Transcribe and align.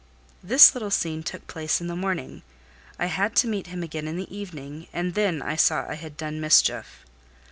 This 0.41 0.73
little 0.73 0.89
scene 0.89 1.21
took 1.21 1.45
place 1.45 1.79
in 1.79 1.85
the 1.85 1.95
morning; 1.95 2.41
I 2.97 3.05
had 3.05 3.35
to 3.35 3.47
meet 3.47 3.67
him 3.67 3.83
again 3.83 4.07
in 4.07 4.17
the 4.17 4.35
evening, 4.35 4.87
and 4.91 5.13
then 5.13 5.43
I 5.43 5.55
saw 5.55 5.87
I 5.87 5.93
had 5.93 6.17
done 6.17 6.41
mischief. 6.41 7.05